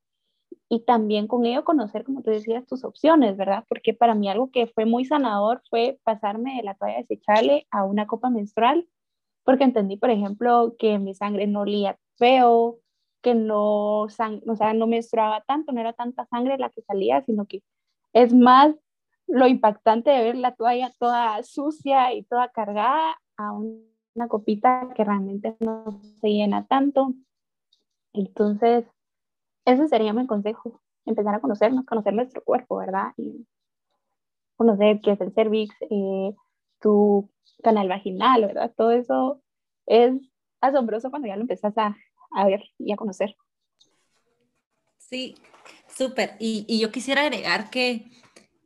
[0.69, 3.63] y también con ello conocer, como tú decías, tus opciones, ¿verdad?
[3.69, 7.86] Porque para mí algo que fue muy sanador fue pasarme de la toalla desechable a
[7.86, 8.88] una copa menstrual,
[9.43, 12.80] porque entendí, por ejemplo, que mi sangre no olía feo,
[13.21, 14.30] que no, o sea,
[14.73, 17.63] no menstruaba tanto, no era tanta sangre la que salía, sino que
[18.13, 18.75] es más
[19.27, 25.03] lo impactante de ver la toalla toda sucia y toda cargada a una copita que
[25.03, 27.13] realmente no se llena tanto.
[28.13, 28.86] Entonces,
[29.67, 33.12] ese sería mi consejo, empezar a conocernos, conocer nuestro cuerpo, ¿verdad?
[33.17, 33.45] Y
[34.56, 36.34] conocer qué es el cervix, eh,
[36.80, 37.30] tu
[37.62, 38.73] canal vaginal, ¿verdad?
[38.77, 39.41] Todo eso
[39.86, 40.13] es
[40.62, 41.97] asombroso cuando ya lo empezás a,
[42.45, 43.36] ver y a conocer.
[44.97, 45.36] Sí,
[45.89, 46.38] súper.
[46.39, 48.10] Y, y yo quisiera agregar que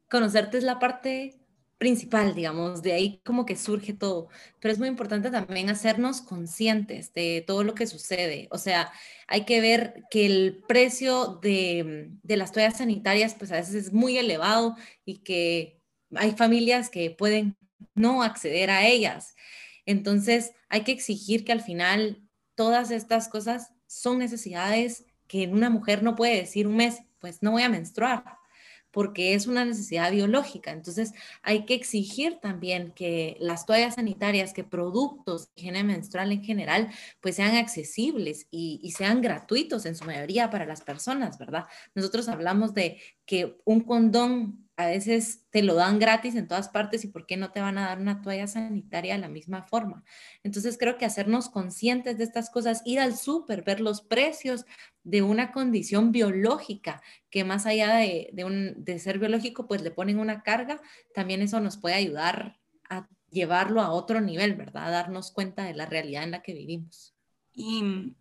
[0.07, 1.40] conocerte es la parte
[1.81, 4.27] principal, digamos, de ahí como que surge todo,
[4.59, 8.91] pero es muy importante también hacernos conscientes de todo lo que sucede, o sea,
[9.25, 13.93] hay que ver que el precio de, de las toallas sanitarias pues a veces es
[13.93, 15.81] muy elevado y que
[16.13, 17.57] hay familias que pueden
[17.95, 19.33] no acceder a ellas,
[19.87, 22.21] entonces hay que exigir que al final
[22.53, 27.49] todas estas cosas son necesidades que una mujer no puede decir un mes, pues no
[27.49, 28.23] voy a menstruar,
[28.91, 30.71] porque es una necesidad biológica.
[30.71, 36.43] Entonces, hay que exigir también que las toallas sanitarias, que productos de higiene menstrual en
[36.43, 36.89] general,
[37.21, 41.65] pues sean accesibles y, y, sean gratuitos en su mayoría para las personas, ¿verdad?
[41.95, 47.03] Nosotros hablamos de que un condón a veces te lo dan gratis en todas partes
[47.03, 50.03] y por qué no te van a dar una toalla sanitaria de la misma forma.
[50.43, 54.65] Entonces creo que hacernos conscientes de estas cosas, ir al súper, ver los precios
[55.03, 60.19] de una condición biológica, que más allá de, un, de ser biológico, pues le ponen
[60.19, 60.81] una carga,
[61.13, 64.87] también eso nos puede ayudar a llevarlo a otro nivel, ¿verdad?
[64.87, 67.13] A darnos cuenta de la realidad en la que vivimos.
[67.53, 68.15] Y,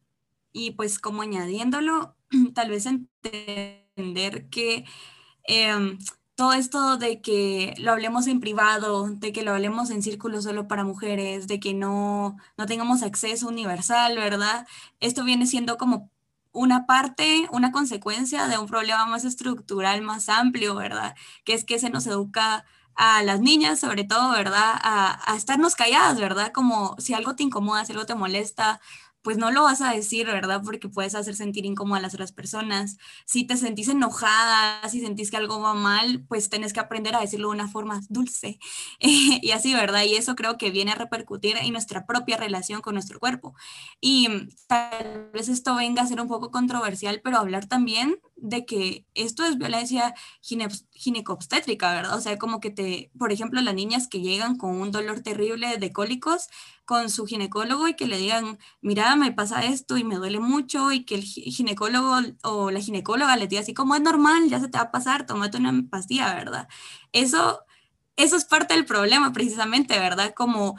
[0.53, 2.17] y pues como añadiéndolo,
[2.55, 4.85] tal vez entender que...
[5.49, 5.97] Eh,
[6.41, 10.67] todo esto de que lo hablemos en privado, de que lo hablemos en círculo solo
[10.69, 14.67] para mujeres, de que no, no tengamos acceso universal, ¿verdad?
[15.01, 16.11] Esto viene siendo como
[16.53, 21.15] una parte, una consecuencia de un problema más estructural, más amplio, ¿verdad?
[21.45, 24.73] Que es que se nos educa a las niñas, sobre todo, ¿verdad?
[24.83, 26.53] A, a estarnos calladas, ¿verdad?
[26.53, 28.81] Como si algo te incomoda, si algo te molesta,
[29.23, 30.63] pues no lo vas a decir, ¿verdad?
[30.65, 32.97] Porque puedes hacer sentir incómoda a las otras personas.
[33.27, 37.21] Si te sentís enojada, si sentís que algo va mal, pues tenés que aprender a
[37.21, 38.59] decirlo de una forma dulce.
[39.01, 40.05] y así, ¿verdad?
[40.05, 43.55] Y eso creo que viene a repercutir en nuestra propia relación con nuestro cuerpo.
[44.01, 44.29] Y
[44.67, 49.45] tal vez esto venga a ser un poco controversial, pero hablar también de que esto
[49.45, 50.15] es violencia
[50.93, 52.17] ginecobstétrica, ¿verdad?
[52.17, 55.77] O sea, como que te, por ejemplo, las niñas que llegan con un dolor terrible
[55.77, 56.49] de cólicos
[56.85, 60.93] con su ginecólogo y que le digan, mira, me pasa esto y me duele mucho
[60.93, 64.69] y que el ginecólogo o la ginecóloga le diga así como es normal, ya se
[64.69, 66.69] te va a pasar, tómate una pastilla, ¿verdad?
[67.13, 67.61] Eso,
[68.17, 70.35] eso es parte del problema precisamente, ¿verdad?
[70.35, 70.79] Como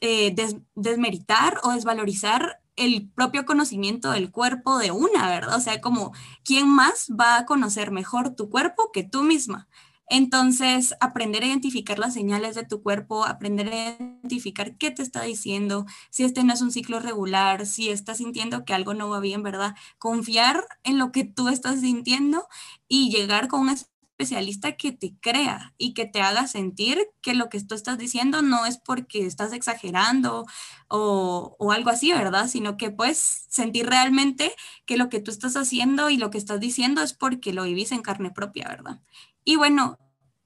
[0.00, 0.34] eh,
[0.74, 5.56] desmeritar o desvalorizar el propio conocimiento del cuerpo de una, ¿verdad?
[5.56, 6.12] O sea, como,
[6.44, 9.68] ¿quién más va a conocer mejor tu cuerpo que tú misma?
[10.08, 15.22] Entonces, aprender a identificar las señales de tu cuerpo, aprender a identificar qué te está
[15.22, 19.20] diciendo, si este no es un ciclo regular, si estás sintiendo que algo no va
[19.20, 19.74] bien, ¿verdad?
[19.98, 22.46] Confiar en lo que tú estás sintiendo
[22.88, 23.76] y llegar con una
[24.16, 28.40] especialista que te crea y que te haga sentir que lo que tú estás diciendo
[28.40, 30.46] no es porque estás exagerando
[30.88, 32.48] o, o, algo así, ¿verdad?
[32.48, 34.54] Sino que puedes sentir realmente
[34.86, 37.92] que lo que tú estás haciendo y lo que estás diciendo es porque lo vivís
[37.92, 39.00] en carne propia, ¿verdad?
[39.44, 39.98] Y bueno,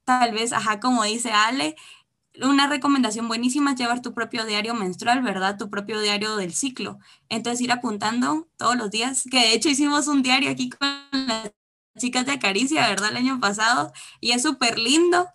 [0.03, 1.77] tal vez, ajá, como dice Ale,
[2.41, 5.57] una recomendación buenísima es llevar tu propio diario menstrual, ¿verdad?
[5.57, 6.99] Tu propio diario del ciclo.
[7.29, 10.89] Entonces ir apuntando todos los días, que de hecho hicimos un diario aquí con
[11.27, 11.51] las
[11.97, 13.09] chicas de Acaricia, ¿verdad?
[13.11, 15.27] El año pasado, y es súper lindo.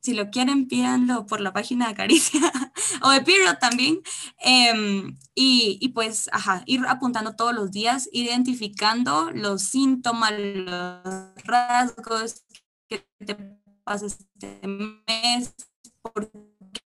[0.00, 2.40] Si lo quieren, pídanlo por la página de Acaricia
[3.02, 4.00] o de Period también.
[4.38, 12.44] Em, y, y, pues, ajá, ir apuntando todos los días, identificando los síntomas, los rasgos
[12.88, 13.34] que te
[13.82, 15.54] pasa este mes,
[16.02, 16.30] porque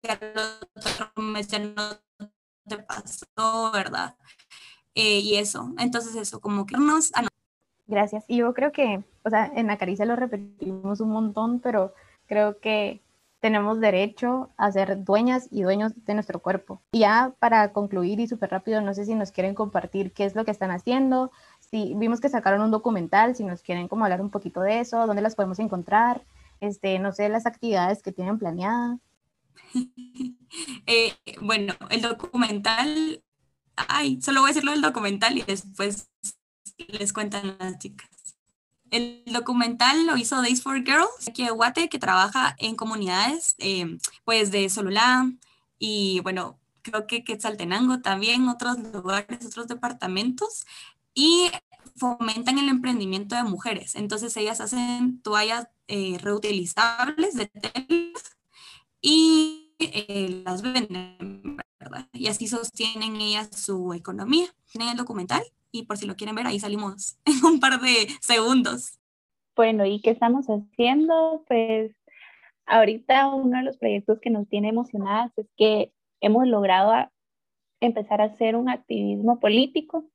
[0.07, 0.33] al
[0.75, 1.99] otro mes ya no
[2.67, 4.15] te pasó, ¿verdad?
[4.95, 7.11] Eh, y eso, entonces eso, como que nos...
[7.89, 8.23] Gracias.
[8.27, 11.95] Y yo creo que, o sea, en la caricia lo repetimos un montón, pero
[12.27, 13.01] creo que
[13.39, 16.83] tenemos derecho a ser dueñas y dueños de nuestro cuerpo.
[16.91, 20.35] Y ya para concluir y súper rápido, no sé si nos quieren compartir qué es
[20.35, 21.31] lo que están haciendo.
[21.59, 25.07] Si vimos que sacaron un documental, si nos quieren como hablar un poquito de eso,
[25.07, 26.21] dónde las podemos encontrar,
[26.59, 28.99] este, no sé, las actividades que tienen planeadas.
[30.87, 33.23] Eh, bueno, el documental,
[33.75, 36.09] ay, solo voy a decirlo del documental y después
[36.87, 38.09] les cuentan las chicas.
[38.91, 44.51] El documental lo hizo Days for Girls, aquí Guate, que trabaja en comunidades eh, pues
[44.51, 45.31] de Sololá
[45.77, 50.65] y bueno, creo que Quetzaltenango también, otros lugares, otros departamentos,
[51.13, 51.51] y
[51.95, 53.95] fomentan el emprendimiento de mujeres.
[53.95, 58.11] Entonces ellas hacen toallas eh, reutilizables de tela
[59.01, 62.07] y eh, las venden, ¿verdad?
[62.13, 64.53] Y así sostienen ellas su economía.
[64.71, 68.07] Tienen el documental y por si lo quieren ver, ahí salimos en un par de
[68.21, 68.99] segundos.
[69.55, 71.43] Bueno, ¿y qué estamos haciendo?
[71.47, 71.91] Pues
[72.65, 76.93] ahorita uno de los proyectos que nos tiene emocionadas es que hemos logrado
[77.81, 80.05] empezar a hacer un activismo político.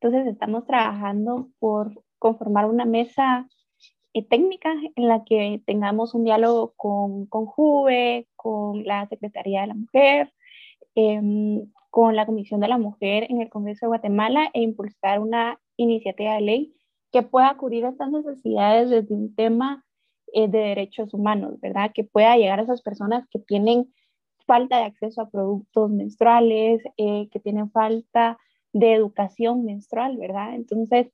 [0.00, 3.48] Entonces estamos trabajando por conformar una mesa
[4.12, 9.66] eh, técnica en la que tengamos un diálogo con, con JUVE, con la Secretaría de
[9.68, 10.32] la Mujer,
[10.94, 15.60] em, con la Comisión de la Mujer en el Congreso de Guatemala e impulsar una
[15.76, 16.74] iniciativa de ley
[17.12, 19.84] que pueda cubrir estas necesidades desde un tema
[20.32, 21.90] eh, de derechos humanos, ¿verdad?
[21.92, 23.92] Que pueda llegar a esas personas que tienen
[24.46, 28.38] falta de acceso a productos menstruales, eh, que tienen falta
[28.72, 30.54] de educación menstrual, ¿verdad?
[30.54, 31.08] Entonces,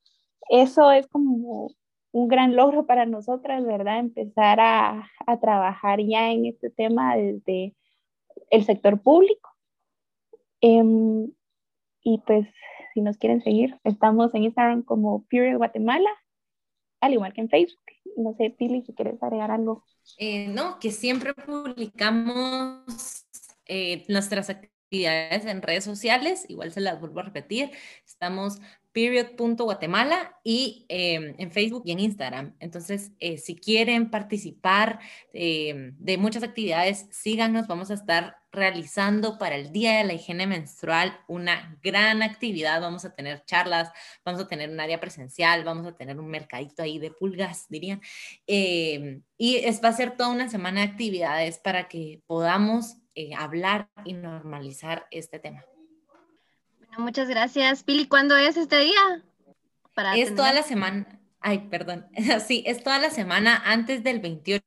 [0.51, 1.69] eso es como
[2.13, 3.99] un gran logro para nosotras, ¿verdad?
[3.99, 7.75] Empezar a, a trabajar ya en este tema desde
[8.51, 9.56] el sector público
[10.61, 11.33] Em,
[12.03, 12.47] y pues,
[12.95, 16.11] si nos quieren seguir, estamos en Instagram como Period Guatemala,
[17.01, 17.81] al igual que en Facebook.
[18.17, 19.85] No sé, Pili, si quieres agregar algo.
[20.19, 23.27] Eh, no, que siempre publicamos
[23.67, 27.71] eh, nuestras actividades en redes sociales, igual se las vuelvo a repetir,
[28.07, 28.61] estamos
[28.97, 32.57] period.guatemala y em, en Facebook y en Instagram.
[32.61, 35.01] Entonces, eh, si quieren participar
[35.35, 37.67] em, de muchas actividades, síganos.
[37.67, 42.81] Vamos a estar realizando para el Día de la Higiene Menstrual una gran actividad.
[42.81, 43.93] Vamos a tener charlas,
[44.25, 48.01] vamos a tener un área presencial, vamos a tener un mercadito ahí de pulgas, dirían.
[48.47, 53.35] Em, y es, va a ser toda una semana de actividades para que podamos eh,
[53.37, 55.67] hablar y normalizar este tema
[56.99, 57.83] muchas gracias.
[57.83, 59.23] Pili, ¿cuándo es este día?
[59.97, 60.15] para...
[60.15, 61.07] Es toda la semana,
[61.41, 62.07] ay, perdón,
[62.47, 64.63] sí, es toda la semana antes del 28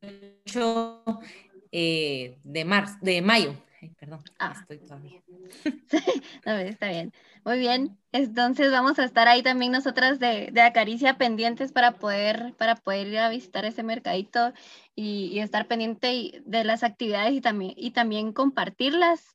[1.72, 3.56] eh, de marzo, de mayo.
[3.82, 4.54] Ay, perdón, ah.
[4.60, 5.22] estoy todavía.
[6.46, 7.14] está bien.
[7.46, 7.98] Muy bien.
[8.12, 13.08] Entonces vamos a estar ahí también nosotras de, de, Acaricia pendientes para poder, para poder
[13.08, 14.52] ir a visitar ese mercadito
[14.96, 19.34] y, y estar pendiente de las actividades y también, y también compartirlas.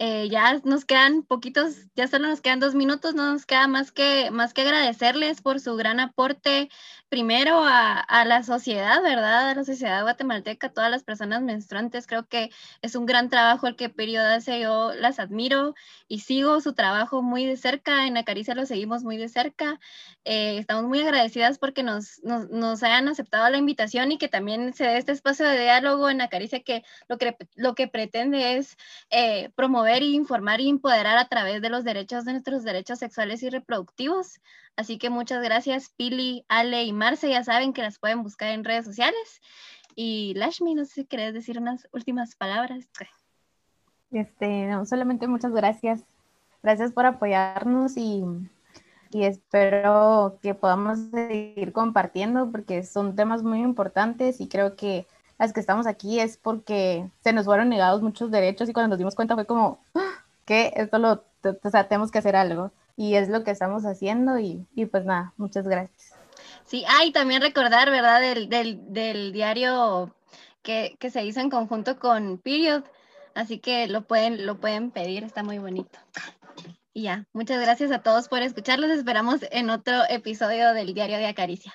[0.00, 3.92] Eh, ya nos quedan poquitos, ya solo nos quedan dos minutos, no nos queda más
[3.92, 6.68] que, más que agradecerles por su gran aporte
[7.14, 9.50] primero a, a, la sociedad, ¿verdad?
[9.50, 12.08] A la sociedad guatemalteca, todas las personas menstruantes.
[12.08, 12.50] Creo que
[12.82, 15.76] es un gran trabajo el que Periodo hace, yo las admiro
[16.08, 19.78] y sigo su trabajo muy de cerca, en Acaricia lo seguimos muy de cerca.
[20.24, 24.72] Eh, estamos muy agradecidas porque nos, nos, nos, hayan aceptado la invitación y que también
[24.74, 28.76] se dé este espacio de diálogo en Acaricia que lo que, lo que pretende es
[29.10, 33.40] eh, promover y informar y empoderar a través de los derechos de nuestros derechos sexuales
[33.44, 34.40] y reproductivos.
[34.76, 38.64] Así que muchas gracias Pili, Ale y Marce, ya saben que las pueden buscar en
[38.64, 39.40] redes sociales.
[39.94, 42.88] Y Lashmi, no sé si querés decir unas últimas palabras.
[44.10, 46.04] Este, no, solamente muchas gracias.
[46.62, 48.24] Gracias por apoyarnos y,
[49.10, 55.06] y espero que podamos seguir compartiendo porque son temas muy importantes y creo que
[55.38, 58.98] las que estamos aquí es porque se nos fueron negados muchos derechos y cuando nos
[58.98, 60.24] dimos cuenta fue como ¡Ah!
[60.44, 64.38] que esto lo, o sea, tenemos que hacer algo y es lo que estamos haciendo
[64.38, 66.12] y, y pues nada, muchas gracias.
[66.64, 68.20] Sí, ah, y también recordar, ¿verdad?
[68.20, 70.14] Del, del, del diario
[70.62, 72.84] que, que, se hizo en conjunto con Period,
[73.34, 75.98] así que lo pueden, lo pueden pedir, está muy bonito.
[76.92, 81.26] Y ya, muchas gracias a todos por escucharlos, esperamos en otro episodio del diario de
[81.26, 81.74] Acaricia.